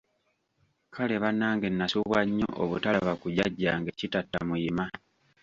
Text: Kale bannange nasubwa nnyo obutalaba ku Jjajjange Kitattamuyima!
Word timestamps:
Kale 0.93 1.15
bannange 1.23 1.67
nasubwa 1.71 2.19
nnyo 2.25 2.49
obutalaba 2.63 3.13
ku 3.21 3.27
Jjajjange 3.33 3.91
Kitattamuyima! 3.99 4.85